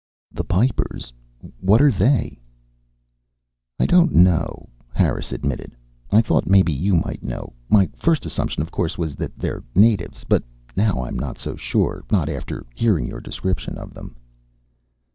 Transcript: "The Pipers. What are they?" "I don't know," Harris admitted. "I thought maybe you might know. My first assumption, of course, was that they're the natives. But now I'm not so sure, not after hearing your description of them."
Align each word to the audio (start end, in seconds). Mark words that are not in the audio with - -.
"The 0.31 0.43
Pipers. 0.43 1.13
What 1.59 1.79
are 1.79 1.91
they?" 1.91 2.41
"I 3.79 3.85
don't 3.85 4.11
know," 4.15 4.67
Harris 4.91 5.31
admitted. 5.31 5.75
"I 6.11 6.23
thought 6.23 6.47
maybe 6.49 6.73
you 6.73 6.95
might 6.95 7.21
know. 7.21 7.53
My 7.69 7.87
first 7.95 8.25
assumption, 8.25 8.63
of 8.63 8.71
course, 8.71 8.97
was 8.97 9.15
that 9.17 9.37
they're 9.37 9.61
the 9.75 9.79
natives. 9.79 10.23
But 10.27 10.41
now 10.75 11.03
I'm 11.05 11.19
not 11.19 11.37
so 11.37 11.55
sure, 11.55 12.03
not 12.11 12.29
after 12.29 12.65
hearing 12.73 13.07
your 13.09 13.21
description 13.21 13.77
of 13.77 13.93
them." 13.93 14.15